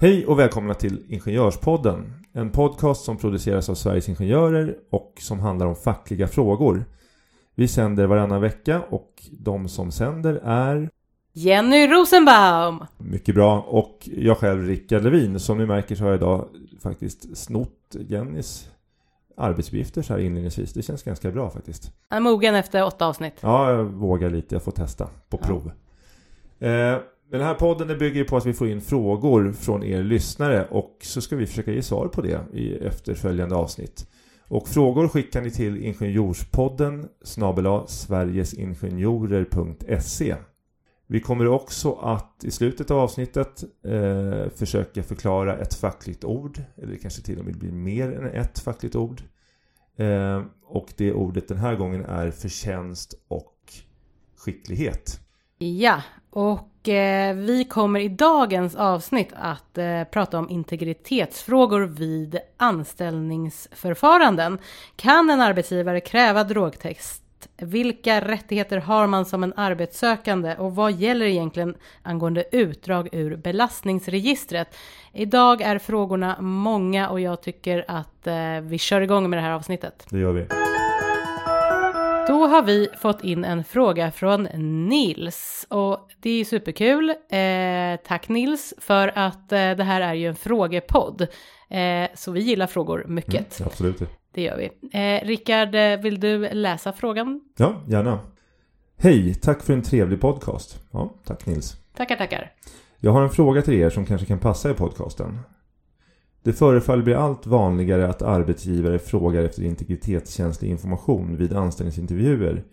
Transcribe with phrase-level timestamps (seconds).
[0.00, 2.14] Hej och välkomna till Ingenjörspodden.
[2.32, 6.84] En podcast som produceras av Sveriges Ingenjörer och som handlar om fackliga frågor.
[7.54, 10.90] Vi sänder varannan vecka och de som sänder är
[11.32, 12.84] Jenny Rosenbaum!
[12.98, 15.40] mycket bra och jag själv Rickard Levin.
[15.40, 16.48] Som ni märker så har jag idag
[16.82, 18.70] faktiskt snott Jennys
[19.36, 20.72] arbetsuppgifter så här inledningsvis.
[20.72, 21.92] Det känns ganska bra faktiskt.
[22.08, 23.34] Jag är mogen efter åtta avsnitt.
[23.40, 24.54] Ja, jag vågar lite.
[24.54, 25.70] Jag får testa på prov.
[26.58, 26.96] Eh,
[27.30, 31.20] den här podden bygger på att vi får in frågor från er lyssnare och så
[31.20, 34.06] ska vi försöka ge svar på det i efterföljande avsnitt.
[34.48, 40.36] Och frågor skickar ni till Ingenjorspodden snabela sverigesingenjorer.se
[41.06, 46.92] Vi kommer också att i slutet av avsnittet eh, försöka förklara ett fackligt ord eller
[46.92, 49.22] det kanske till och med blir mer än ett fackligt ord.
[49.96, 53.54] Eh, och det ordet den här gången är förtjänst och
[54.36, 55.20] skicklighet.
[55.58, 56.02] Ja,
[56.38, 64.58] och eh, vi kommer i dagens avsnitt att eh, prata om integritetsfrågor vid anställningsförfaranden.
[64.96, 67.22] Kan en arbetsgivare kräva drogtest?
[67.56, 74.76] Vilka rättigheter har man som en arbetssökande och vad gäller egentligen angående utdrag ur belastningsregistret?
[75.12, 79.52] Idag är frågorna många och jag tycker att eh, vi kör igång med det här
[79.52, 80.06] avsnittet.
[80.10, 80.46] Det gör vi.
[82.28, 84.42] Då har vi fått in en fråga från
[84.88, 87.10] Nils och det är superkul.
[87.10, 91.26] Eh, tack Nils för att eh, det här är ju en frågepodd.
[91.70, 93.60] Eh, så vi gillar frågor mycket.
[93.60, 94.02] Mm, absolut.
[94.34, 94.70] Det gör vi.
[95.00, 97.40] Eh, Rickard, eh, vill du läsa frågan?
[97.56, 98.20] Ja, gärna.
[98.98, 100.80] Hej, tack för en trevlig podcast.
[100.90, 101.76] Ja, tack Nils.
[101.96, 102.52] Tackar, tackar.
[102.98, 105.38] Jag har en fråga till er som kanske kan passa i podcasten.
[106.42, 112.64] Det förefaller bli allt vanligare att arbetsgivare frågar efter integritetskänslig information vid anställningsintervjuer.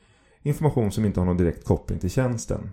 [0.42, 2.72] Information som inte har någon direkt koppling till tjänsten.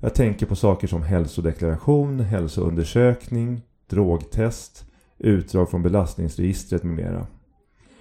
[0.00, 4.84] Jag tänker på saker som hälsodeklaration, hälsoundersökning, drogtest,
[5.18, 7.26] utdrag från belastningsregistret med mera.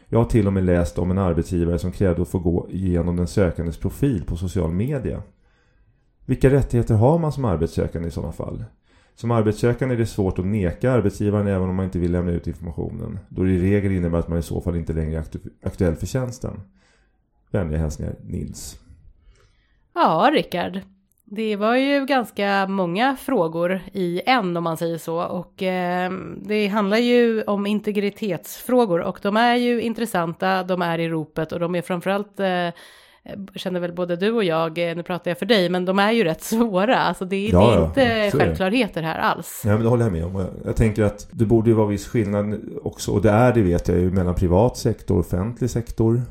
[0.08, 3.16] Jag har till och med läst om en arbetsgivare som krävde att få gå igenom
[3.16, 5.24] den sökandes profil på social media.
[6.26, 8.64] Vilka rättigheter har man som arbetssökande i sådana fall?
[9.16, 12.48] Som arbetssökande är det svårt att neka arbetsgivaren även om man inte vill lämna ut
[12.48, 13.20] informationen.
[13.30, 15.96] Då det i regel innebär att man i så fall inte längre är aktu- aktuell
[15.96, 16.62] för tjänsten.
[17.52, 18.80] Vänliga hälsningar Nils.
[19.94, 20.80] Ja, Rickard.
[21.24, 26.68] Det var ju ganska många frågor i en om man säger så och eh, det
[26.68, 31.76] handlar ju om integritetsfrågor och de är ju intressanta, de är i ropet och de
[31.76, 32.70] är framförallt eh,
[33.56, 36.12] känner väl både du och jag, eh, nu pratar jag för dig, men de är
[36.12, 36.98] ju rätt svåra.
[36.98, 38.46] Alltså det, Ja, det är ja, inte så är det.
[38.46, 39.62] självklarheter här alls.
[39.66, 40.36] Nej men det håller jag med om.
[40.36, 43.12] Jag- Jag tänker att det borde ju vara viss skillnad också.
[43.12, 46.22] Och det är det vet jag ju mellan privat sektor och offentlig sektor.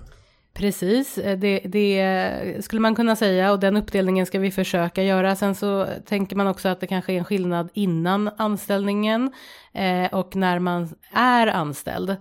[0.54, 5.36] Precis, eh, det, det skulle man kunna säga och den uppdelningen ska vi försöka göra.
[5.36, 9.32] Sen så tänker man också att det kanske är en skillnad innan anställningen
[9.72, 12.16] eh, och när man är anställd.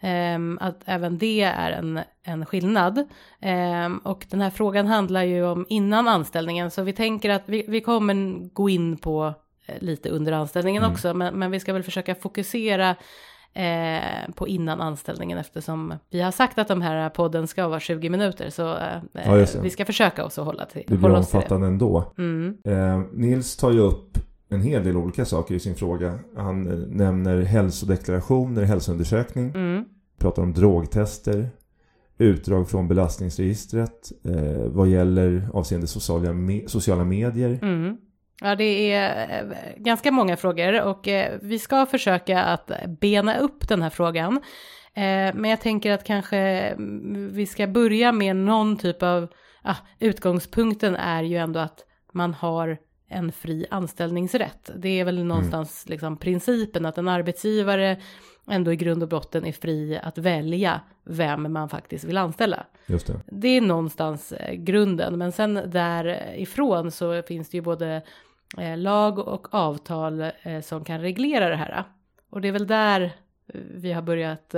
[0.00, 3.04] Ehm, att även det är en, en skillnad.
[3.40, 7.64] Ehm, och den här frågan handlar ju om innan anställningen så vi tänker att vi,
[7.68, 9.34] vi kommer gå in på
[9.66, 10.92] eh, lite under anställningen Mm.
[10.92, 12.96] också men, men vi ska väl försöka fokusera
[13.52, 18.10] eh, på innan anställningen eftersom vi har sagt att de här podden ska vara 20
[18.10, 21.66] minuter så eh, Ja, vi ska försöka också hålla, till, Det blir hålla oss omfattande
[21.66, 22.12] ändå.
[22.18, 22.56] Mm.
[22.64, 26.18] Eh, Nils tar ju upp en hel del olika saker i sin fråga.
[26.36, 29.50] Han eh, nämner hälsodeklarationer, hälsoundersökning.
[29.54, 29.84] Mm.
[30.18, 31.50] Pratar om drogtester.
[32.18, 34.12] Utdrag från belastningsregistret.
[34.24, 37.58] Eh, vad gäller avseende sociala, me- sociala medier.
[37.62, 37.96] Mm.
[38.40, 42.70] Ja, det är eh, ganska många frågor och eh, vi ska försöka att
[43.00, 44.40] bena upp den här frågan.
[45.34, 49.28] Men jag tänker att kanske mm, vi ska börja med någon typ av,
[49.62, 51.78] ah, utgångspunkten är ju ändå att
[52.12, 54.70] man har en fri anställningsrätt.
[54.76, 57.96] Det är väl någonstans liksom principen att en arbetsgivare
[58.50, 62.66] ändå i grund och botten är fri att välja vem man faktiskt vill anställa.
[62.86, 63.20] Just det.
[63.26, 68.02] Det är någonstans eh, grunden, men sen därifrån så finns det ju både
[68.58, 71.84] eh, lag och avtal eh, som kan reglera det här.
[72.30, 73.12] Och det är väl där
[73.74, 74.54] vi har börjat,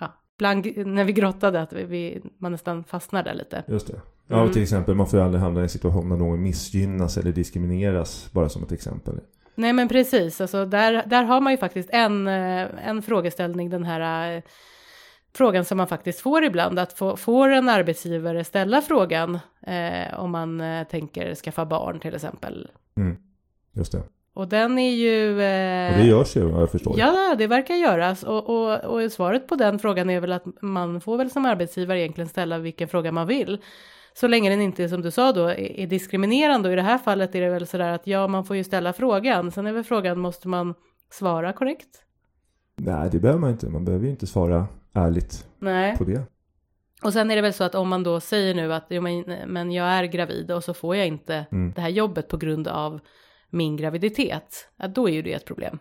[0.00, 3.64] ja, bland, när vi grottade, att vi, man nästan fastnar där lite.
[3.66, 4.00] Just det.
[4.26, 4.46] Ja, Mm.
[4.46, 7.32] och till exempel man får ju aldrig hamna i en situation där någon missgynnas eller
[7.32, 8.28] diskrimineras.
[8.32, 9.14] Bara som ett exempel.
[9.54, 13.84] Nej men precis, alltså där, där har man ju faktiskt en, eh, en frågeställning, den
[13.84, 14.42] här eh,
[15.34, 20.30] frågan som man faktiskt får ibland, att få, får en arbetsgivare ställa frågan eh, om
[20.30, 22.68] man eh, tänker skaffa barn till exempel.
[22.96, 23.16] Mm.
[23.72, 24.02] Just det.
[24.34, 25.42] Och den är ju...
[25.42, 26.94] Eh, Och det görs ju jag förstår.
[26.98, 28.22] Ja, det verkar göras.
[28.22, 32.00] Och, och, och svaret på den frågan är väl att man får väl som arbetsgivare
[32.00, 33.58] egentligen ställa vilken fråga man vill.
[34.16, 36.68] Så länge den inte, som du sa då, är, är diskriminerande.
[36.68, 38.92] Och i det här fallet är det väl sådär att ja, man får ju ställa
[38.92, 39.50] frågan.
[39.50, 40.74] Sen är väl frågan, måste man
[41.10, 41.88] svara korrekt?
[42.76, 43.68] Nej, det behöver man inte.
[43.68, 45.96] Man behöver ju inte svara ärligt Nej.
[45.96, 46.22] på det.
[47.02, 49.24] Och sen är det väl så att om man då säger nu att jo, men,
[49.46, 51.72] men jag är gravid och så får jag inte Mm.
[51.76, 53.00] det här jobbet på grund av
[53.50, 55.78] min graviditet, ja, då är ju det ett problem.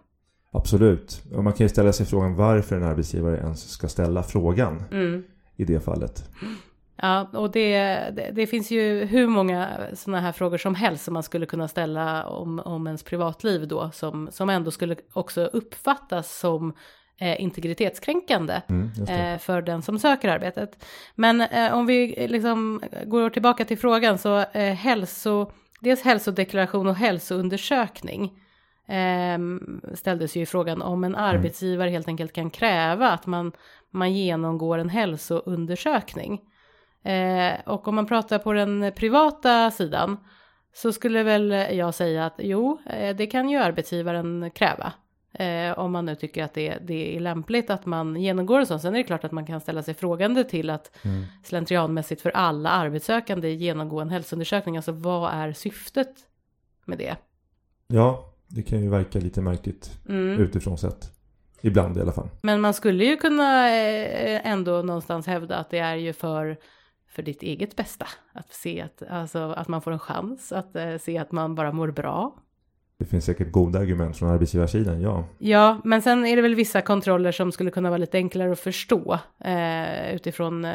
[0.51, 1.23] Absolut.
[1.35, 5.23] Och man kan ju ställa sig frågan varför en arbetsgivare ens ska ställa frågan Mm.
[5.55, 6.29] i det fallet.
[6.95, 7.77] Ja, och det,
[8.15, 11.67] det, det finns ju hur många sådana här frågor som helst som man skulle kunna
[11.67, 16.73] ställa om, om ens privatliv då, som, som ändå skulle också uppfattas som
[17.19, 20.85] eh, integritetskränkande Mm, eh, för den som söker arbetet.
[21.15, 26.87] Men eh, om vi eh, liksom går tillbaka till frågan så eh, hälso, dels hälsodeklaration
[26.87, 28.23] och hälsoundersökning
[28.87, 29.37] eh,
[29.95, 33.51] ställdes ju i frågan om en arbetsgivare helt enkelt kan kräva att man,
[33.91, 36.41] man genomgår en hälsoundersökning.
[37.03, 40.17] Eh, och om man pratar på den privata sidan
[40.75, 44.93] så skulle väl jag säga att jo, eh, det kan ju arbetsgivaren kräva.
[45.33, 48.79] Eh, om man nu tycker att det, det är lämpligt att man genomgår en sån.
[48.79, 51.23] Sen är det klart att man kan ställa sig frågande till att Mm.
[51.43, 54.75] slentrianmässigt för alla arbetssökande genomgå en hälsoundersökning.
[54.77, 56.09] Alltså vad är syftet
[56.85, 57.15] med det?
[57.87, 60.39] Ja, det kan ju verka lite märkligt Mm.
[60.39, 61.09] utifrån sett.
[61.61, 62.29] Ibland i alla fall.
[62.41, 66.57] Men man skulle ju kunna eh, ändå någonstans hävda att det är ju för,
[67.13, 68.07] för ditt eget bästa.
[68.33, 71.71] Att se att, alltså, att man får en chans, att eh, se att man bara
[71.71, 72.35] mår bra.
[72.97, 75.25] Det finns säkert goda argument från arbetsgivarsidan, ja.
[75.37, 78.59] Ja, men sen är det väl vissa kontroller som skulle kunna vara lite enklare att
[78.59, 80.73] förstå eh, utifrån eh,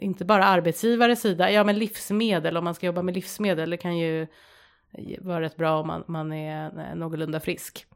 [0.00, 1.50] inte bara arbetsgivares sida.
[1.50, 4.26] Ja, men livsmedel, om man ska jobba med livsmedel, det kan ju
[5.20, 7.86] vara rätt bra om man, man är eh, någorlunda frisk.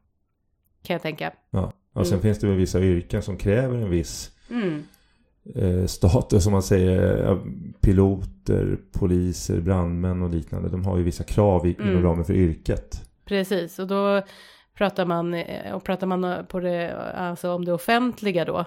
[0.82, 1.32] Kan jag tänka.
[1.50, 1.72] ja.
[1.92, 2.22] Och sen Mm.
[2.22, 4.82] finns det väl vissa yrken som kräver en viss Mm.
[5.54, 7.24] Eh, status, som man säger.
[7.24, 7.38] Ja,
[7.80, 10.68] Piloter, poliser, brandmän och liknande.
[10.68, 12.02] De har ju vissa krav i, inom Mm.
[12.02, 13.02] ramen för yrket.
[13.24, 14.22] Precis, och då
[14.74, 18.58] pratar man, eh, och pratar man på det, alltså om det offentliga då,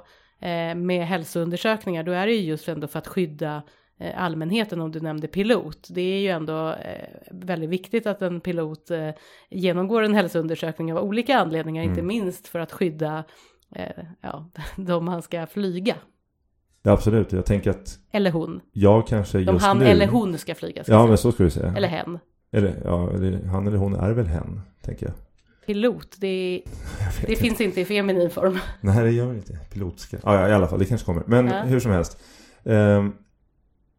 [0.47, 3.63] eh, med hälsoundersökningar, då är det ju just ändå för att skydda
[3.99, 5.87] eh, allmänheten om du nämnde pilot.
[5.91, 9.09] Det är ju ändå eh, väldigt viktigt att en pilot eh,
[9.49, 12.07] genomgår en hälsoundersökning av olika anledningar, inte Mm.
[12.07, 13.23] minst för att skydda
[13.75, 15.95] eh, ja, de han ska flyga.
[16.83, 17.31] Ja, absolut.
[17.31, 18.61] Jag tänker att Eller hon.
[18.71, 19.85] jag kanske De just han nu...
[19.85, 20.83] eller hon ska flyga.
[20.83, 21.21] Ska Ja, jag men säga.
[21.21, 21.73] så ska du säga.
[21.77, 22.19] Eller hen.
[22.51, 25.15] Eller, ja, eller, han eller hon är väl hen, tänker jag.
[25.65, 26.61] Pilot, det,
[27.21, 27.41] det inte.
[27.43, 28.59] finns inte i feminin form.
[28.81, 29.53] Nej, det gör det inte.
[29.73, 30.17] Pilotska.
[30.23, 30.79] Ja, ja, i alla fall.
[30.79, 31.23] Det kanske kommer.
[31.25, 31.61] Men Ja.
[31.61, 32.17] hur som helst.
[32.63, 33.11] Ehm,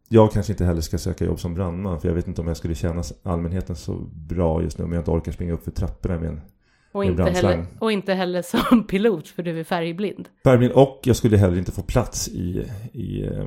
[0.08, 2.00] jag kanske inte heller ska söka jobb som brandman.
[2.00, 4.84] För jag vet inte om jag skulle känna allmänheten så bra just nu.
[4.84, 6.40] Om jag inte orkar springa upp för trapporna med en
[6.92, 10.28] Och inte, heller, och inte heller som pilot för du är färgblind.
[10.44, 10.72] färgblind.
[10.72, 12.66] Och jag skulle heller inte få plats i...
[12.92, 13.44] i eh,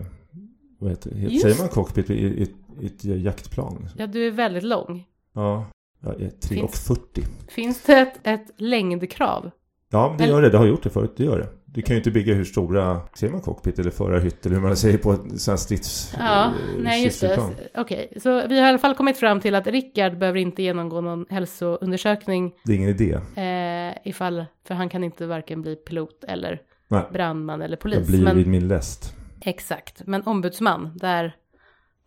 [0.79, 1.11] vad heter?
[1.11, 1.41] Just.
[1.41, 2.47] Säger man cockpit i, i,
[2.81, 3.89] i ett jaktplan?
[3.97, 5.03] Ja, du är väldigt lång.
[5.33, 5.65] Ja.
[5.99, 7.21] Jag är 3 och Finns- 40.
[7.47, 9.51] Finns det ett, ett längdkrav?
[9.89, 10.49] Ja, det gör det.
[10.49, 11.13] Det har gjort det förut.
[11.17, 11.47] Det gör det.
[11.73, 14.77] Du kan ju inte bygga hur stora, säger man cockpit eller förarhytt eller hur man
[14.77, 16.13] säger på ett sånt strids...
[16.19, 17.39] Ja, eh, nej just det.
[17.75, 21.01] Okej, så vi har i alla fall kommit fram till att Rickard behöver inte genomgå
[21.01, 23.13] någon hälsoundersökning Det är ingen idé.
[23.35, 27.03] eh, ifall, för han kan inte varken bli pilot eller Nej.
[27.13, 28.07] brandman eller Jag polis.
[28.07, 29.15] blir Men, vid min läst.
[29.41, 31.35] exakt, men ombudsman, där,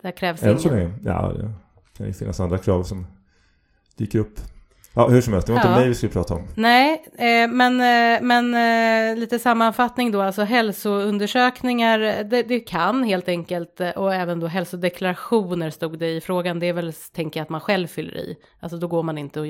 [0.02, 0.78] där krävs Än så ingen.
[0.80, 0.94] länge.
[1.04, 1.50] Ja, det
[1.98, 3.06] kan ju finnas andra krav som
[3.96, 4.40] dyker upp.
[4.98, 5.46] Ja, hur som helst.
[5.46, 5.78] Det var inte Ja.
[5.78, 6.48] mig vi skulle prata om.
[6.54, 13.28] Nej, eh, men, eh, men eh, lite sammanfattning då, alltså hälsoundersökningar, det, det kan helt
[13.28, 17.44] enkelt, eh, och även då hälsodeklarationer stod det i frågan, det är väl, tänker jag,
[17.44, 18.36] att man själv fyller i.
[18.60, 19.46] Alltså då går man inte och,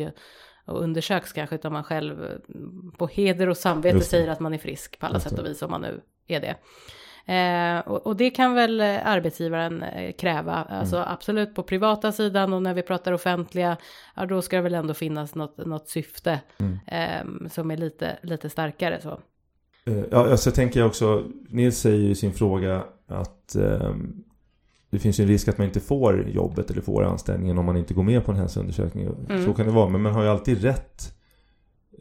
[0.67, 2.31] och undersöks kanske, utan man själv eh,
[2.99, 5.71] på heder och samvete säger att man är frisk på alla sätt och vis, om
[5.71, 6.57] man nu är det.
[7.29, 11.09] Eh, och, och det kan väl eh, arbetsgivaren eh, kräva, alltså Mm.
[11.13, 13.77] absolut på privata sidan och när vi pratar offentliga,
[14.17, 16.79] ja då ska det väl ändå finnas något, något syfte Mm.
[16.87, 19.21] ehm, som är lite, lite starkare så.
[19.87, 21.25] Eh, Ja, alltså tänker jag också.
[21.49, 24.23] Nils säger i sin fråga att ehm,
[24.91, 27.77] det finns ju en risk att man inte får jobbet eller får anställningen om man
[27.77, 29.07] inte går med på en hälsoundersökning.
[29.29, 29.45] Mm.
[29.45, 29.89] Så kan det vara.
[29.89, 31.15] Men man har ju alltid rätt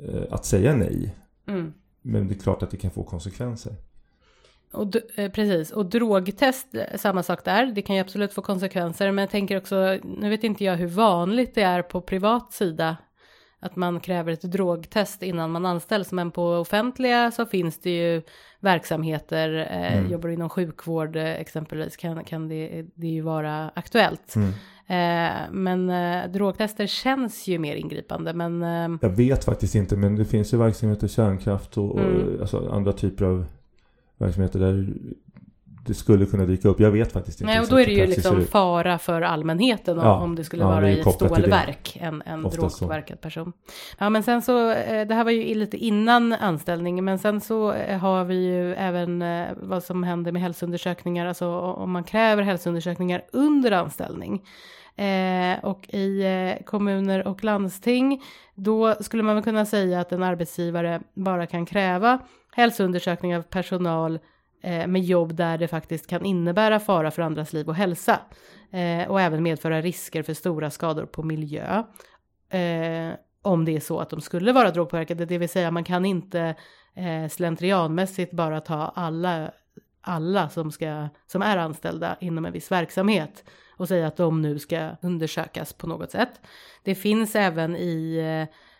[0.07, 1.15] eh, att säga nej.
[1.47, 1.73] Mm.
[2.01, 3.73] Men det är klart att det kan få konsekvenser.
[4.75, 9.11] Och, eh, precis, och drogtest, eh, samma sak där, det kan ju absolut få konsekvenser,
[9.11, 12.97] men jag tänker också, nu vet inte jag hur vanligt det är på privat sida
[13.59, 18.21] att man kräver ett drogtest innan man anställs, men på offentliga så finns det ju
[18.59, 20.11] verksamheter, eh, Mm.
[20.11, 24.35] jobbar inom sjukvård eh, exempelvis, kan, kan det, det ju vara aktuellt.
[24.35, 24.49] Mm.
[24.87, 30.15] Eh, men eh, drogtester känns ju mer ingripande, men eh, Jag vet faktiskt inte men
[30.15, 32.41] det finns ju verksamheter, kärnkraft och, och Mm.
[32.41, 33.45] alltså andra typer av
[34.17, 34.87] verksamheter där
[35.85, 36.79] det skulle kunna dyka upp.
[36.79, 37.53] Jag vet faktiskt inte.
[37.53, 40.67] Nej, och då är det ju liksom fara för allmänheten ja, om det skulle ja,
[40.67, 43.53] vara det i ett stålverk, en, en drogpåverkad person.
[43.97, 47.73] Ja, men sen så, eh, det här var ju lite innan anställning, men sen så
[47.73, 52.43] eh, har vi ju även eh, vad som händer med hälsoundersökningar, alltså om man kräver
[52.43, 54.41] hälsoundersökningar under anställning.
[54.95, 58.21] Eh, och i eh, kommuner och landsting,
[58.55, 62.19] då skulle man väl kunna säga att en arbetsgivare bara kan kräva
[62.55, 64.19] hälsoundersökning av personal
[64.61, 68.19] eh, med jobb där det faktiskt kan innebära fara för andras liv och hälsa
[68.71, 71.83] eh, och även medföra risker för stora skador på miljö.
[72.49, 76.05] Eh, om det är så att de skulle vara drogpåverkade, det vill säga man kan
[76.05, 76.55] inte
[76.95, 79.51] eh, slentrianmässigt bara ta alla,
[80.01, 83.43] alla som, ska, som är anställda inom en viss verksamhet
[83.77, 86.41] och säga att de nu ska undersökas på något sätt.
[86.83, 88.17] Det finns även i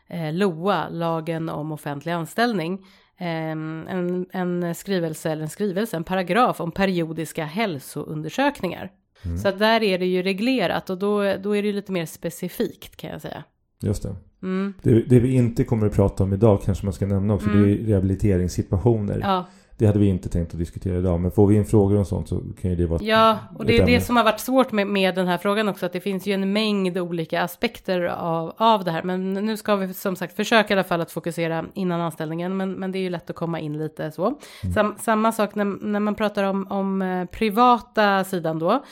[0.10, 2.86] eh, eh LOA, lagen om offentlig anställning,
[3.18, 8.92] en, en skrivelse, eller en skrivelse, en paragraf om periodiska hälsoundersökningar.
[9.26, 9.38] Mm.
[9.38, 13.10] Så där är det ju reglerat och då, då är det lite mer specifikt kan
[13.10, 13.44] jag säga.
[13.82, 14.16] Just det.
[14.44, 14.74] Mm.
[14.82, 15.02] det.
[15.02, 17.64] Det vi inte kommer att prata om idag kanske man ska nämna också, mm.
[17.64, 19.20] det är rehabiliteringssituationer.
[19.24, 19.46] Ja.
[19.78, 22.28] Det hade vi inte tänkt att diskutera idag, men får vi in frågor om sånt
[22.30, 24.88] så kan ju det vara Ja, och det är det som har varit svårt med,
[24.88, 28.84] med den här frågan också, att det finns ju en mängd olika aspekter av, av
[28.84, 29.04] det här.
[29.04, 32.74] Men nu ska vi som sagt försöka i alla fall att fokusera innan anställningen, men,
[32.74, 34.26] men det är ju lätt att komma in lite så.
[34.26, 34.74] Mm.
[34.74, 38.84] Sam, samma sak när, när man pratar om, om eh, privata sidan då,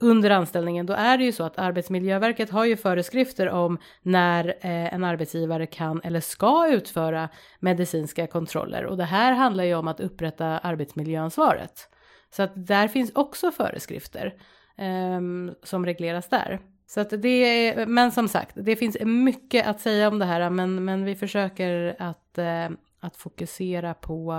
[0.00, 4.94] under anställningen, då är det ju så att Arbetsmiljöverket har ju föreskrifter om när eh,
[4.94, 7.28] en arbetsgivare kan eller ska utföra
[7.58, 8.84] medicinska kontroller.
[8.84, 11.88] Och det här handlar ju om att upprätta arbetsmiljöansvaret.
[12.30, 14.34] Så att där finns också föreskrifter
[14.76, 15.20] eh,
[15.62, 16.60] som regleras där.
[16.86, 20.50] Så att det är, men som sagt, det finns mycket att säga om det här,
[20.50, 22.68] men, men vi försöker att, eh,
[23.00, 24.34] att fokusera på,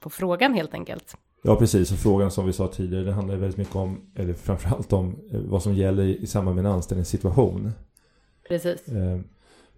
[0.00, 1.16] på frågan helt enkelt.
[1.46, 4.92] Ja precis, och frågan som vi sa tidigare det handlar väldigt mycket om, eller framförallt
[4.92, 7.72] om eh, vad som gäller i samband med en anställningssituation.
[8.48, 8.88] Precis.
[8.88, 9.20] Eh,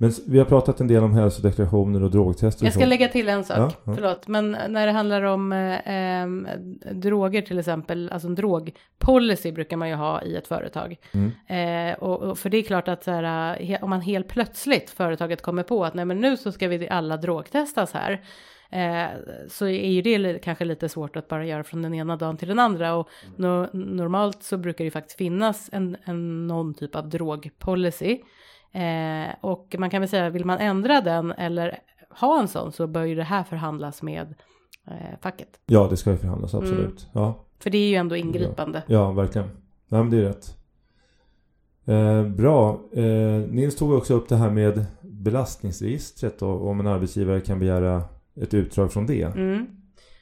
[0.01, 2.65] men vi har pratat en del om hälsodeklarationer och drogtester.
[2.65, 3.95] Jag ska lägga till en sak, ja, ja.
[3.95, 4.29] förlåt.
[4.29, 6.27] Men när det handlar om eh,
[6.93, 10.97] droger till exempel, alltså en drogpolicy brukar man ju ha i ett företag.
[11.13, 11.91] Mm.
[11.91, 15.63] Eh, och, och, för det är klart att här, om man helt plötsligt, företaget kommer
[15.63, 18.21] på att nej men nu så ska vi alla drogtestas här
[18.71, 19.07] eh,
[19.49, 22.49] så är ju det kanske lite svårt att bara göra från den ena dagen till
[22.49, 22.95] den andra.
[22.95, 28.19] Och no normalt så brukar det faktiskt finnas en, en någon typ av drogpolicy.
[28.73, 31.79] Eh, och man kan väl säga, vill man ändra den eller
[32.11, 34.35] ha en sån så bör ju det här förhandlas med
[34.87, 35.61] eh, facket.
[35.67, 37.09] Ja, det ska ju förhandlas, absolut.
[37.15, 37.25] Mm.
[37.25, 37.45] Ja.
[37.59, 38.83] För det är ju ändå ingripande.
[38.87, 39.49] Ja, ja verkligen.
[39.89, 40.55] Ja, men det är rätt.
[41.85, 42.81] Eh, bra.
[42.93, 48.03] Eh, Nils tog också upp det här med belastningsregistret och om en arbetsgivare kan begära
[48.43, 49.23] ett utdrag från det.
[49.23, 49.67] Mm.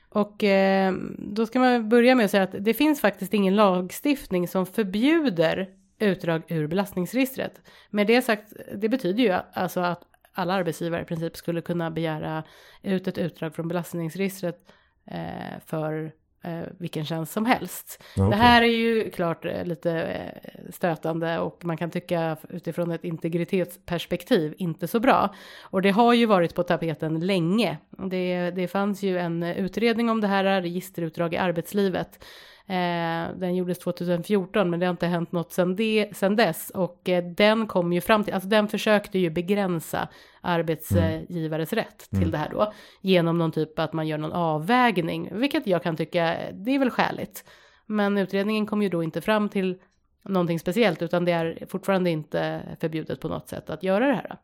[0.08, 4.48] Och eh, då ska man börja med att säga att det finns faktiskt ingen lagstiftning
[4.48, 5.68] som förbjuder
[5.98, 7.60] utdrag ur belastningsregistret.
[7.90, 12.44] Med det sagt, det betyder ju alltså att alla arbetsgivare i princip skulle kunna begära
[12.82, 14.58] ut ett utdrag från belastningsregistret
[15.06, 16.12] eh, för
[16.46, 18.02] eh, vilken tjänst som helst.
[18.16, 18.30] Okay.
[18.30, 23.04] Det här är ju klart eh, lite eh, stötande och man kan tycka utifrån ett
[23.04, 25.34] integritetsperspektiv inte så bra.
[25.62, 27.78] Och det har ju varit på tapeten länge.
[28.10, 32.18] Det, det fanns ju en utredning om det här, registerutdrag i arbetslivet
[32.68, 37.08] Eh, den gjordes 2014 men det har inte hänt något sedan, det, sedan dess och
[37.08, 40.08] eh, den kom ju fram till, alltså den försökte ju begränsa
[40.40, 41.84] arbetsgivares mm.
[41.84, 42.30] rätt till mm.
[42.30, 46.36] det här då genom någon typ att man gör någon avvägning, vilket jag kan tycka,
[46.52, 47.44] det är väl skäligt.
[47.86, 49.78] Men utredningen kom ju då inte fram till
[50.22, 54.36] någonting speciellt utan det är fortfarande inte förbjudet på något sätt att göra det här.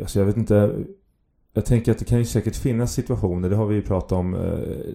[0.00, 0.74] Alltså jag vet inte,
[1.52, 4.34] jag tänker att det kan ju säkert finnas situationer, det har vi ju pratat om,
[4.34, 4.40] eh,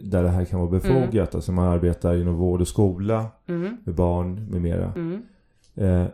[0.01, 1.13] där det här kan vara befogat.
[1.13, 1.27] Mm.
[1.33, 3.77] Alltså man arbetar inom vård och skola mm.
[3.83, 4.93] med barn med mera.
[4.93, 5.21] Mm.
[5.75, 6.07] Eh,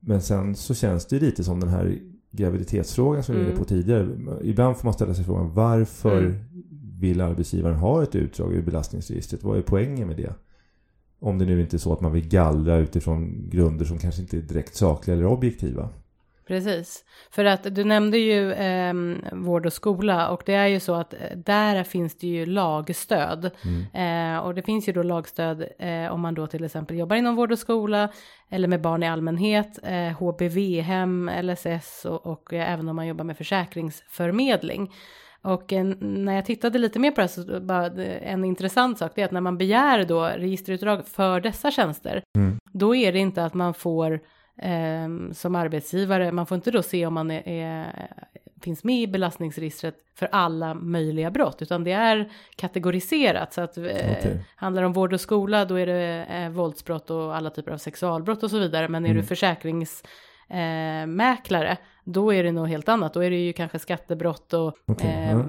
[0.00, 1.98] men sen så känns det ju lite som den här
[2.30, 3.58] graviditetsfrågan som vi var mm.
[3.58, 4.08] på tidigare.
[4.42, 6.34] Ibland får man ställa sig frågan varför mm.
[7.00, 9.44] vill arbetsgivaren ha ett utdrag ur belastningsregistret?
[9.44, 10.34] Vad är poängen med det?
[11.20, 14.36] Om det nu inte är så att man vill gallra utifrån grunder som kanske inte
[14.36, 15.88] är direkt sakliga eller objektiva.
[16.48, 18.94] Precis, för att du nämnde ju eh,
[19.32, 23.50] vård och skola och det är ju så att eh, där finns det ju lagstöd
[23.64, 24.34] mm.
[24.34, 27.36] eh, och det finns ju då lagstöd eh, om man då till exempel jobbar inom
[27.36, 28.08] vård och skola
[28.50, 33.36] eller med barn i allmänhet, eh, HBV-hem, LSS och, och även om man jobbar med
[33.36, 34.92] försäkringsförmedling.
[35.42, 39.20] Och eh, när jag tittade lite mer på det så bara en intressant sak det
[39.20, 42.58] är att när man begär då registerutdrag för dessa tjänster, mm.
[42.72, 44.20] då är det inte att man får
[44.58, 46.32] eh, som arbetsgivare.
[46.32, 48.08] Man får inte då se om man är, är
[48.62, 53.52] finns med i belastningsregistret för alla möjliga brott, utan det är kategoriserat.
[53.52, 54.44] Så att eh, Okej.
[54.56, 57.78] handlar det om vård och skola, då är det eh, våldsbrott och alla typer av
[57.78, 58.88] sexualbrott och så vidare.
[58.88, 59.22] Men är Mm.
[59.22, 63.14] du försäkringsmäklare, eh, mäklare, då är det nog helt annat.
[63.14, 65.44] Då är det ju kanske skattebrott och Okej, eh, ja.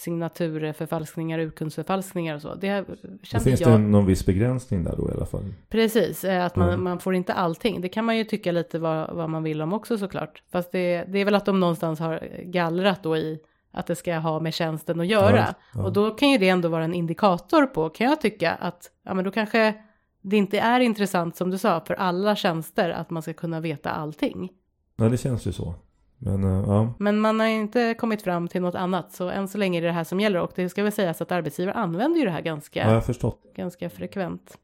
[0.00, 2.54] Signaturförfalskningar, urkundsförfalskningar och så.
[2.54, 3.70] Det Då känner finns jag.
[3.70, 5.54] det någon viss begränsning där då i alla fall.
[5.68, 6.84] Precis, eh, att man, Mm.
[6.84, 7.80] man får inte allting.
[7.80, 10.42] Det kan man ju tycka lite vad, vad man vill om också såklart.
[10.52, 13.38] Fast det, det är väl att de någonstans har gallrat då i
[13.72, 15.36] att det ska ha med tjänsten att göra.
[15.38, 15.84] Ja, ja.
[15.84, 19.14] Och då kan ju det ändå vara en indikator på, kan jag tycka, att ja,
[19.14, 19.74] men då kanske
[20.22, 23.90] det inte är intressant som du sa för alla tjänster att man ska kunna veta
[23.90, 24.50] allting.
[24.96, 25.74] Ja, det känns ju så.
[26.22, 29.58] Men eh, ja, Men man har inte kommit fram till något annat, så än så
[29.58, 30.40] länge är det det här som gäller.
[30.40, 34.58] Och det ska väl sägas att arbetsgivare använder ju det här ganska, ja, ganska frekvent.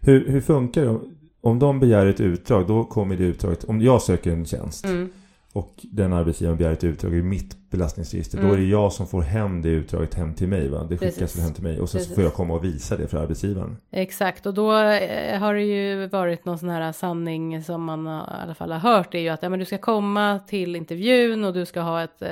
[0.00, 1.00] Hur, hur funkar det?
[1.40, 3.64] Om de begär ett utdrag, då kommer det utdraget.
[3.64, 5.10] Om jag söker en tjänst Mm.
[5.58, 8.38] Och den arbetsgivaren begär ett utdrag i mitt belastningsregister.
[8.38, 8.48] Mm.
[8.48, 10.68] Då är det jag som får hem det utdraget hem till mig.
[10.68, 10.84] Va?
[10.84, 11.42] Det skickas Precis.
[11.42, 11.80] hem till mig.
[11.80, 12.14] Och sen så Precis.
[12.14, 13.76] får jag komma och visa det för arbetsgivaren.
[13.90, 18.20] Exakt, och då eh, har det ju varit någon sån här sanning som man i
[18.42, 19.12] alla fall har hört.
[19.12, 22.02] Det är ju att ja, men du ska komma till intervjun och du ska ha
[22.02, 22.28] ett eh,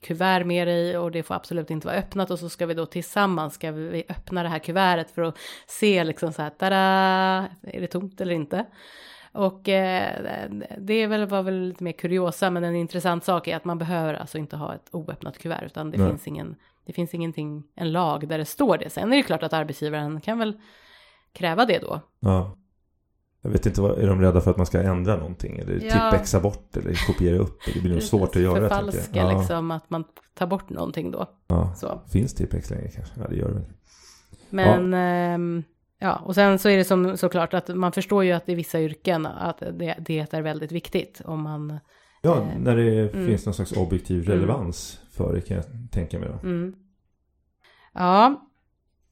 [0.00, 2.30] kuvert med dig och det får absolut inte vara öppnat.
[2.30, 6.04] Och så ska vi då tillsammans ska vi öppna det här kuvertet för att se
[6.04, 6.76] liksom så här, tada,
[7.62, 8.64] är det tomt eller inte?
[9.34, 10.48] Och eh,
[10.78, 13.78] det är väl, var väl lite mer kuriosa, men en intressant sak är att man
[13.78, 16.08] behöver alltså inte ha ett oöppnat kuvert, utan det Nej.
[16.08, 18.90] finns ingen, det finns ingenting, en lag där det står det.
[18.90, 20.60] Sen är det klart att arbetsgivaren kan väl
[21.32, 22.00] kräva det då.
[22.20, 22.56] Ja.
[23.42, 25.58] Jag vet inte, är de rädda för att man ska ändra någonting?
[25.58, 26.10] Eller Ja.
[26.10, 27.58] tippexa bort eller kopiera upp?
[27.74, 28.60] Det blir nog svårt att göra.
[28.68, 31.26] Förfalska Ja, liksom, att man tar bort någonting då.
[31.46, 31.74] ja.
[31.76, 32.00] Så.
[32.12, 33.14] Finns Tippex längre kanske?
[33.20, 33.64] Ja, det gör det väl.
[34.50, 35.62] Men ehm,
[36.04, 38.80] ja, och sen så är det som såklart att man förstår ju att i vissa
[38.80, 41.78] yrken att det, det är väldigt viktigt om man
[42.22, 43.26] Ja, Eh, när det mm.
[43.26, 44.32] finns någon slags objektiv Mm.
[44.32, 46.28] relevans för det kan jag tänka mig.
[46.42, 46.74] Mm.
[47.94, 48.48] Ja,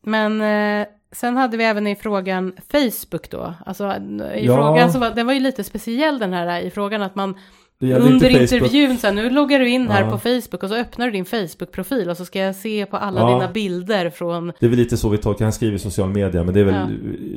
[0.03, 3.55] men eh, sen hade vi även i frågan Facebook då.
[3.67, 3.93] Alltså
[4.35, 4.57] i Ja.
[4.57, 7.35] frågan så var den var ju lite speciell den här i frågan att man
[7.83, 10.11] under intervjun så här, nu loggar du in här Ja.
[10.11, 13.21] på Facebook och så öppnar du din Facebook-profil och så ska jag se på alla
[13.21, 13.35] Ja.
[13.39, 16.45] dina bilder från Det är väl lite så vi tolkar, han skriver i social media
[16.45, 16.89] men det är väl, Ja.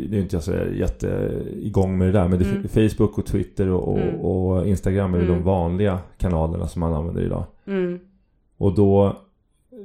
[0.10, 1.32] det är inte jag så jätte
[1.62, 2.28] igång med det där.
[2.28, 2.68] Men det, Mm.
[2.90, 4.16] Facebook och Twitter och, och, Mm.
[4.16, 5.30] och Instagram är Mm.
[5.30, 7.44] de vanliga kanalerna som man använder idag.
[7.68, 8.00] mm,
[8.58, 9.18] Och då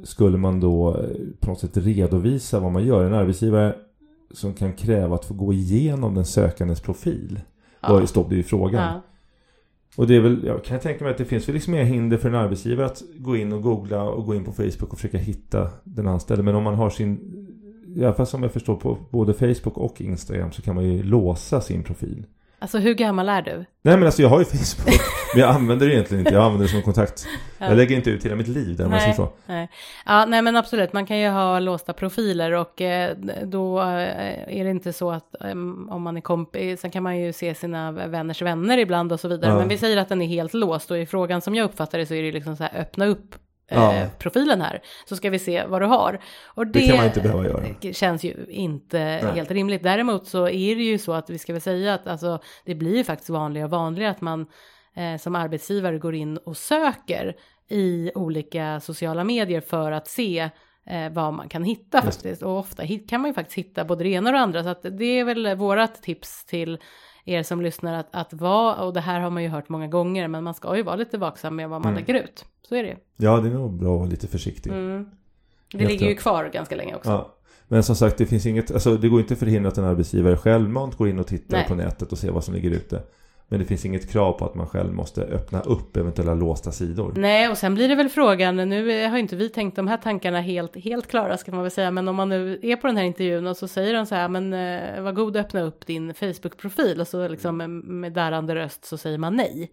[0.05, 1.05] skulle man då eh,
[1.41, 3.05] på något sätt redovisa vad man gör.
[3.05, 3.75] En arbetsgivare
[4.35, 7.41] som kan kräva att få gå igenom den sökandes profil.
[7.81, 8.01] ja.
[8.01, 8.07] Ja.
[8.07, 9.01] stod det i frågan.
[9.97, 12.17] Och det är väl, jag kan tänka mig att det finns väl liksom inga hinder
[12.17, 15.19] för en arbetsgivare att gå in och googla och gå in på Facebook och försöka
[15.19, 16.43] hitta den anställde.
[16.43, 17.19] Men om man har sin,
[17.97, 21.03] i alla fall som jag förstår på både Facebook och Instagram så kan man ju
[21.03, 22.27] låsa sin profil.
[22.63, 23.65] Alltså hur gammal är du?
[23.83, 25.01] Nej men alltså jag har ju Facebook,
[25.35, 26.35] men jag använder det egentligen inte.
[26.35, 27.27] Jag använder det som kontakt.
[27.59, 27.67] Ja.
[27.67, 29.29] Jag lägger inte ut hela mitt liv där säger så.
[29.47, 29.69] Nej.
[30.07, 34.65] Ja, nej men absolut, man kan ju ha låsta profiler och eh, då eh, är
[34.65, 37.93] det inte så att eh, om man är kompis, sen kan man ju se sina
[37.93, 39.51] vänners vänner ibland och så vidare.
[39.51, 39.59] Ja.
[39.59, 42.07] Men vi säger att den är helt låst och i frågan som jag uppfattar det
[42.07, 43.35] så är det liksom så här öppna upp
[43.71, 44.07] eh, Ja.
[44.19, 46.21] profilen här så ska vi se vad du har.
[46.47, 47.65] Och Det kan man inte behöva göra.
[47.81, 49.35] det känns ju inte Nej.
[49.35, 49.83] helt rimligt.
[49.83, 52.97] Däremot så är det ju så att vi ska väl säga att alltså, det blir
[52.97, 54.47] ju faktiskt vanligare och vanligare att man
[54.97, 57.35] eh, som arbetsgivare går in och söker
[57.69, 60.51] i olika sociala medier för att se
[60.87, 62.43] eh, vad man kan hitta Just faktiskt.
[62.43, 64.63] Och ofta kan man ju faktiskt hitta både det ena och det andra.
[64.63, 66.79] Så att det är väl vårat tips till
[67.31, 70.29] er som lyssnar att, att vara, och det här har man ju hört många gånger,
[70.29, 72.05] men man ska ju vara lite vaksam med vad man Mm.
[72.07, 72.45] lägger ut.
[72.69, 72.97] Så är det ju.
[73.17, 74.71] Ja, det är nog bra att vara lite försiktig.
[74.73, 75.07] Mm.
[75.73, 77.11] Det ligger ju kvar ganska länge också.
[77.11, 77.35] Ja.
[77.69, 80.37] Men som sagt, det finns inget, alltså det går inte att förhindra att en arbetsgivare
[80.37, 81.69] självmant går in och tittar Nej.
[81.69, 83.03] på nätet och ser vad som ligger ute.
[83.51, 87.13] Men det finns inget krav på att man själv måste öppna upp eventuella låsta sidor.
[87.17, 90.41] Nej, och sen blir det väl frågan, nu har inte vi tänkt de här tankarna
[90.41, 93.05] helt, helt klara ska man väl säga, men om man nu är på den här
[93.05, 97.01] intervjun och så säger de så här, men eh, var god öppna upp din Facebook-profil
[97.01, 99.71] och så liksom med, med darrande röst så säger man nej.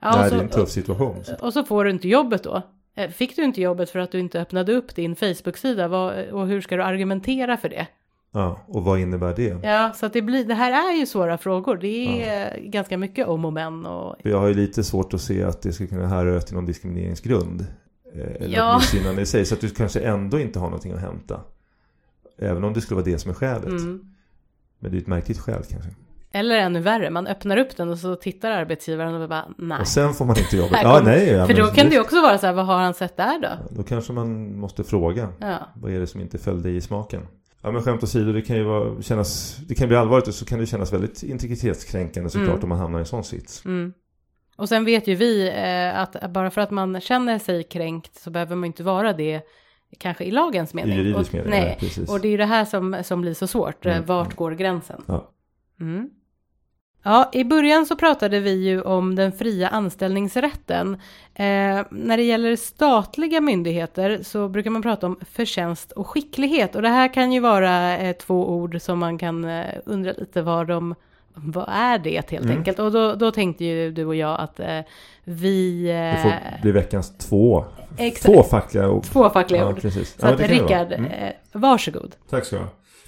[0.00, 1.24] Ja, Nej, och, det är en så, tuff situation.
[1.24, 1.34] Så.
[1.40, 2.62] och så får du inte jobbet då.
[2.96, 5.88] Eh, Fick du inte jobbet för att du inte öppnade upp din Facebook-sida
[6.32, 7.86] och hur ska du argumentera för det?
[8.34, 9.56] Ja, och vad innebär det?
[9.62, 11.76] Ja, så att det, blir, det här är ju svåra frågor.
[11.76, 13.86] Det är ganska mycket om och men.
[13.86, 16.66] Och, jag har ju lite svårt att se att det ska kunna härröra till någon
[16.66, 17.66] diskrimineringsgrund.
[18.14, 18.64] eh, Eller Ja.
[18.64, 18.76] ja.
[18.78, 19.44] missgynnande i sig.
[19.46, 21.40] Så att du kanske ändå inte har någonting att hämta.
[22.38, 23.64] Även om det skulle vara det som är skälet.
[23.68, 24.00] mm.
[24.78, 25.90] Men det är ett märkligt skäl kanske.
[26.34, 29.80] Eller ännu värre, man öppnar upp den och så tittar arbetsgivaren och bara nej.
[29.80, 30.72] Och sen får man inte jobbet.
[30.76, 31.28] Här Ja, nej.
[31.28, 33.38] Ja, För då kan det- ju också vara så här, vad har han sett där
[33.38, 33.48] då?
[33.76, 35.28] Då kanske man måste fråga.
[35.38, 37.22] Ja, Vad är det som inte följde i smaken?
[37.62, 40.44] Ja men skämt åsido, det kan ju vara, kännas, det kan bli allvarligt och så
[40.44, 42.62] kan det kännas väldigt integritetskränkande såklart Mm.
[42.62, 43.64] om man hamnar i en sån sits.
[43.64, 43.92] mm.
[44.56, 48.30] Och sen vet ju vi eh, att bara för att man känner sig kränkt så
[48.30, 49.42] behöver man inte vara det
[49.98, 50.94] kanske i lagens mening.
[50.94, 52.10] I juridisk mening, nej, nej, precis.
[52.10, 53.86] och det är ju det här som, som blir så svårt.
[53.86, 55.02] Mm, Vart går gränsen?
[55.06, 55.30] Ja.
[55.80, 56.10] Mm.
[57.04, 60.94] Ja, i början så pratade vi ju om den fria anställningsrätten.
[61.34, 61.44] Eh,
[61.90, 66.74] när det gäller statliga myndigheter så brukar man prata om förtjänst och skicklighet.
[66.76, 70.42] Och det här kan ju vara eh, två ord som man kan eh, undra lite
[70.42, 70.94] vad de
[71.34, 72.56] vad är det helt Mm.
[72.58, 72.78] enkelt?
[72.78, 74.80] Och då, då tänkte ju du och jag att eh,
[75.24, 75.82] vi...
[75.86, 77.64] Det Eh, får bli veckans två,
[77.96, 79.04] exakt, två fackliga ord.
[79.04, 79.80] två fackliga Ja, ord.
[79.82, 80.08] precis.
[80.20, 80.54] Så Ja, att det det.
[80.54, 81.04] Rickard, Mm.
[81.10, 82.14] eh, varsågod.
[82.30, 82.62] Tack ska du.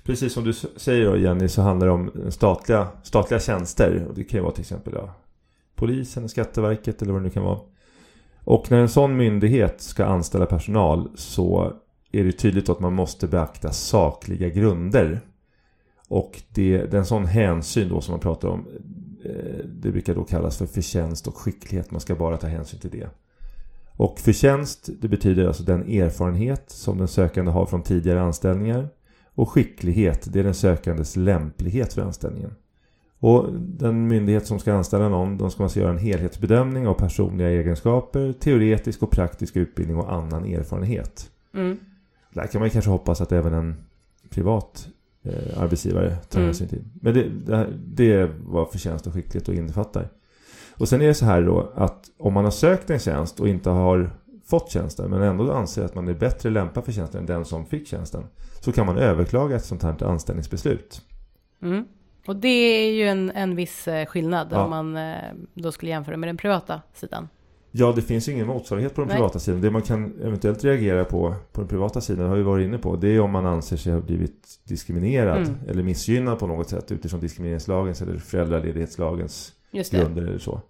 [0.05, 4.07] Precis som du säger då Jenny så handlar det om statliga, statliga tjänster.
[4.09, 5.15] Och det kan ju vara till exempel ja,
[5.75, 7.59] polisen, Skatteverket eller vad det nu kan vara.
[8.45, 11.73] Och när en sån myndighet ska anställa personal så
[12.13, 15.21] är det tydligt att man måste beakta sakliga grunder.
[16.09, 18.67] Och det, det är en sån hänsyn då som man pratar om.
[19.25, 21.91] Eh, det brukar då kallas för förtjänst och skicklighet.
[21.91, 23.09] Man ska bara ta hänsyn till det.
[23.97, 28.89] Och förtjänst det betyder alltså den erfarenhet som den sökande har från tidigare anställningar.
[29.35, 32.55] Och skicklighet, det är den sökandes lämplighet för anställningen.
[33.19, 37.49] Och den myndighet som ska anställa någon, de ska alltså göra en helhetsbedömning av personliga
[37.51, 41.31] egenskaper, teoretisk och praktisk utbildning och annan erfarenhet.
[41.55, 41.77] Mm.
[42.33, 43.75] Där kan man kanske hoppas att även en
[44.31, 44.89] privat
[45.23, 46.47] eh, arbetsgivare tar Mm.
[46.47, 46.85] hänsyn till.
[47.01, 50.09] Men det, det, här- det är vad förtjänst och skicklighet då innefattar.
[50.77, 53.49] Och sen är det så här då att om man har sökt en tjänst och
[53.49, 54.11] inte har
[54.47, 57.67] fått tjänsten men ändå anser att man är bättre lämpad för tjänsten än den som
[57.67, 58.25] fick tjänsten.
[58.61, 61.01] Så kan man överklaga ett sånt här anställningsbeslut.
[61.63, 61.85] Mm.
[62.27, 64.65] Och det är ju en, en viss eh, skillnad Ja.
[64.65, 65.15] om man eh,
[65.55, 67.29] då skulle jämföra med den privata sidan.
[67.77, 69.17] Ja, det finns ju ingen motsvarighet på den Nej.
[69.17, 69.61] privata sidan.
[69.61, 72.97] Det man kan eventuellt reagera på på den privata sidan, har vi varit inne på,
[72.97, 75.55] det är om man anser sig ha blivit diskriminerad Mm.
[75.69, 79.53] eller missgynnad på något sätt utifrån diskrimineringslagens eller föräldraledighetslagens
[79.91, 80.61] grunder eller så.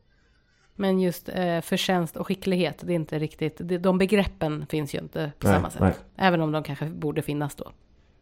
[0.76, 4.98] Men just eh, förtjänst och skicklighet, det är inte riktigt, det, de begreppen finns ju
[4.98, 5.80] inte på Nej, samma sätt.
[5.80, 5.94] nej.
[6.16, 7.72] Även om de kanske borde finnas då.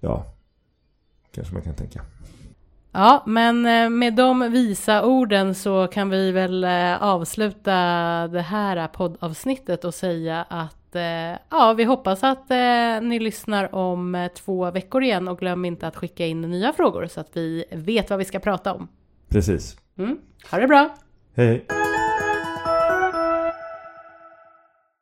[0.00, 0.24] Ja,
[1.34, 2.00] kanske man kan tänka.
[2.92, 7.72] Ja, men eh, med de visa orden så kan vi väl eh, avsluta
[8.28, 12.48] det här poddavsnittet och säga att eh, ja, vi hoppas att
[13.02, 17.20] ni lyssnar om två veckor igen och glöm inte att skicka in nya frågor så
[17.20, 18.88] att vi vet vad vi ska prata om.
[19.28, 19.76] Precis.
[19.98, 20.18] Mm.
[20.50, 20.96] Ha det bra!
[21.34, 21.66] Hej!